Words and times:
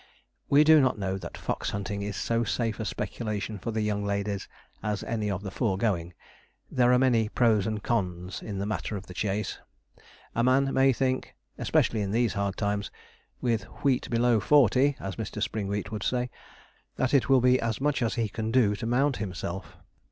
we 0.49 0.63
do 0.63 0.81
not 0.81 0.97
know 0.97 1.15
that 1.15 1.37
fox 1.37 1.69
hunting 1.69 2.01
is 2.01 2.15
so 2.15 2.43
safe 2.43 2.79
a 2.79 2.85
speculation 2.85 3.59
for 3.59 3.69
young 3.77 4.03
ladies 4.03 4.47
as 4.81 5.03
any 5.03 5.29
of 5.29 5.43
the 5.43 5.51
foregoing. 5.51 6.11
There 6.71 6.91
are 6.91 6.97
many 6.97 7.29
pros 7.29 7.67
and 7.67 7.83
cons 7.83 8.41
in 8.41 8.57
the 8.57 8.65
matter 8.65 8.97
of 8.97 9.05
the 9.05 9.13
chase. 9.13 9.59
A 10.33 10.43
man 10.43 10.73
may 10.73 10.91
think 10.91 11.35
especially 11.59 12.01
in 12.01 12.09
these 12.09 12.33
hard 12.33 12.57
times, 12.57 12.89
with 13.41 13.65
'wheat 13.83 14.09
below 14.09 14.39
forty,' 14.39 14.95
as 14.99 15.17
Mr. 15.17 15.39
Springwheat 15.39 15.91
would 15.91 16.01
say 16.01 16.31
that 16.95 17.13
it 17.13 17.29
will 17.29 17.39
be 17.41 17.59
as 17.61 17.79
much 17.79 18.01
as 18.01 18.15
he 18.15 18.27
can 18.27 18.49
do 18.51 18.75
to 18.77 18.87
mount 18.87 19.17
himself. 19.17 19.77